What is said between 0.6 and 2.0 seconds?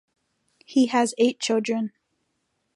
He has eight children.